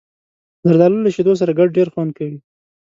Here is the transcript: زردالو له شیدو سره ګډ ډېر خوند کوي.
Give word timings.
زردالو 0.67 1.03
له 1.05 1.09
شیدو 1.15 1.33
سره 1.41 1.51
ګډ 1.59 1.67
ډېر 1.77 1.87
خوند 1.93 2.11
کوي. 2.17 2.37